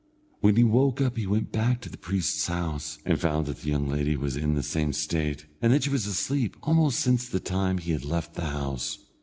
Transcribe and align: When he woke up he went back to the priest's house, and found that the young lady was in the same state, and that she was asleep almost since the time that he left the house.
When 0.39 0.55
he 0.55 0.63
woke 0.63 0.99
up 0.99 1.15
he 1.15 1.27
went 1.27 1.51
back 1.51 1.79
to 1.81 1.89
the 1.89 1.95
priest's 1.95 2.47
house, 2.47 2.97
and 3.05 3.21
found 3.21 3.45
that 3.45 3.57
the 3.61 3.69
young 3.69 3.87
lady 3.87 4.17
was 4.17 4.35
in 4.35 4.55
the 4.55 4.63
same 4.63 4.93
state, 4.93 5.45
and 5.61 5.71
that 5.71 5.83
she 5.83 5.91
was 5.91 6.07
asleep 6.07 6.55
almost 6.63 6.99
since 6.99 7.29
the 7.29 7.39
time 7.39 7.75
that 7.75 7.83
he 7.83 7.95
left 7.99 8.33
the 8.33 8.45
house. 8.47 8.97